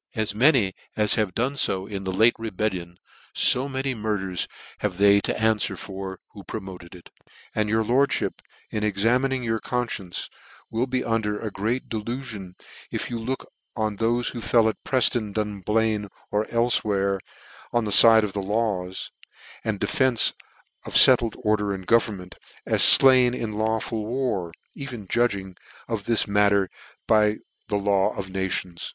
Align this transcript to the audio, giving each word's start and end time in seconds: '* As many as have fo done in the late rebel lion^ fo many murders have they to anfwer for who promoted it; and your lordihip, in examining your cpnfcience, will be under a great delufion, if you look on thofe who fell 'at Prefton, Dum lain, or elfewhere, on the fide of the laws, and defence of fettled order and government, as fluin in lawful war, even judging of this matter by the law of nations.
'* 0.00 0.04
As 0.14 0.34
many 0.34 0.72
as 0.96 1.16
have 1.16 1.32
fo 1.36 1.50
done 1.52 1.88
in 1.92 2.04
the 2.04 2.10
late 2.10 2.32
rebel 2.38 2.70
lion^ 2.70 2.96
fo 3.34 3.68
many 3.68 3.92
murders 3.92 4.48
have 4.78 4.96
they 4.96 5.20
to 5.20 5.34
anfwer 5.34 5.76
for 5.76 6.18
who 6.32 6.42
promoted 6.44 6.94
it; 6.94 7.10
and 7.54 7.68
your 7.68 7.84
lordihip, 7.84 8.38
in 8.70 8.82
examining 8.82 9.42
your 9.44 9.60
cpnfcience, 9.60 10.30
will 10.70 10.86
be 10.86 11.04
under 11.04 11.38
a 11.38 11.50
great 11.50 11.90
delufion, 11.90 12.54
if 12.90 13.10
you 13.10 13.18
look 13.18 13.52
on 13.76 13.98
thofe 13.98 14.32
who 14.32 14.40
fell 14.40 14.66
'at 14.66 14.82
Prefton, 14.82 15.34
Dum 15.34 15.62
lain, 15.66 16.08
or 16.30 16.46
elfewhere, 16.50 17.20
on 17.70 17.84
the 17.84 17.92
fide 17.92 18.24
of 18.24 18.32
the 18.32 18.40
laws, 18.40 19.10
and 19.62 19.78
defence 19.78 20.32
of 20.86 20.94
fettled 20.94 21.34
order 21.36 21.74
and 21.74 21.86
government, 21.86 22.36
as 22.64 22.80
fluin 22.80 23.34
in 23.38 23.52
lawful 23.52 24.06
war, 24.06 24.54
even 24.74 25.06
judging 25.06 25.54
of 25.86 26.06
this 26.06 26.26
matter 26.26 26.70
by 27.06 27.40
the 27.68 27.76
law 27.76 28.14
of 28.16 28.30
nations. 28.30 28.94